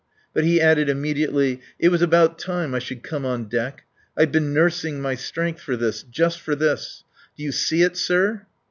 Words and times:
But 0.33 0.45
he 0.45 0.59
added 0.59 0.89
immediately: 0.89 1.61
"It 1.77 1.89
was 1.89 2.01
about 2.01 2.39
time 2.39 2.73
I 2.73 2.79
should 2.79 3.03
come 3.03 3.23
on 3.23 3.43
deck. 3.45 3.83
I've 4.17 4.31
been 4.31 4.51
nursing 4.51 4.99
my 4.99 5.13
strength 5.13 5.61
for 5.61 5.77
this 5.77 6.01
just 6.01 6.41
for 6.41 6.55
this. 6.55 7.03
Do 7.37 7.43
you 7.43 7.51
see 7.51 7.83
it, 7.83 7.95
sir?" 7.95 8.47